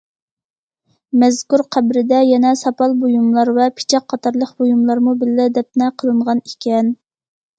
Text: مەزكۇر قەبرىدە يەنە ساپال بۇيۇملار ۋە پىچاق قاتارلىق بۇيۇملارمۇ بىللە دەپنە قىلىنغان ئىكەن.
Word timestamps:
مەزكۇر 1.23 1.61
قەبرىدە 1.75 2.21
يەنە 2.29 2.53
ساپال 2.61 2.95
بۇيۇملار 3.03 3.51
ۋە 3.59 3.67
پىچاق 3.81 4.07
قاتارلىق 4.13 4.55
بۇيۇملارمۇ 4.63 5.13
بىللە 5.25 5.45
دەپنە 5.59 5.91
قىلىنغان 6.03 6.45
ئىكەن. 6.53 6.93